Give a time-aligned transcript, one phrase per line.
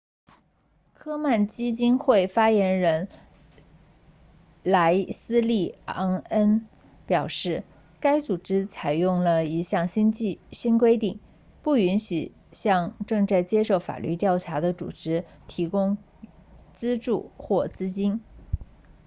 [0.95, 3.07] 科曼基金会 komen foundation 发言人
[4.63, 6.61] 莱斯利昂恩 leslie aun
[7.05, 7.63] 表示
[7.99, 11.19] 该组织采用了一项新规定
[11.61, 15.99] 不允许向正在接受法律调查的组织提供
[16.73, 18.21] 资助或资金